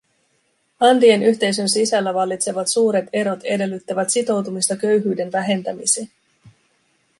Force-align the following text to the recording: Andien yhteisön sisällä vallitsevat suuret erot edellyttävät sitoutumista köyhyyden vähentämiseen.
Andien 0.79 1.23
yhteisön 1.23 1.69
sisällä 1.69 2.13
vallitsevat 2.13 2.67
suuret 2.67 3.05
erot 3.13 3.39
edellyttävät 3.43 4.09
sitoutumista 4.09 4.75
köyhyyden 4.75 5.31
vähentämiseen. 5.31 6.09